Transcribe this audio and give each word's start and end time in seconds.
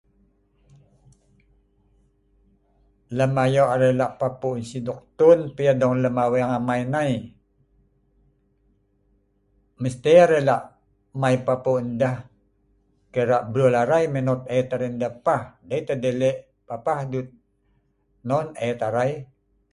Lem 3.17 3.31
ayoq 3.43 3.69
arai 3.73 3.93
la’ 3.99 4.07
papuq 4.19 4.55
ngan 4.55 4.67
si’ 4.71 4.79
duktun 4.87 5.39
dong 5.79 5.95
lem 6.03 6.15
aweng 6.25 6.51
amai 6.57 6.81
nai 6.93 7.13
mesti 9.81 10.11
arai 10.23 10.43
la’ 10.49 10.55
mai 11.21 11.35
papuq 11.47 11.77
nah 11.85 11.89
deeh 11.99 12.17
kira 13.13 13.37
bruel 13.51 13.75
arai 13.83 14.05
menot 14.13 14.41
eed 14.55 14.67
arai 14.75 14.91
nah 14.91 14.99
deeh 15.01 15.13
pah 15.25 15.41
dei 15.67 15.81
tah 15.87 15.97
deeh 16.03 16.15
le’ 16.21 16.31
papah 16.67 16.99
duet 17.11 17.29
non 18.29 18.45
eed 18.65 18.79
arai 18.89 19.11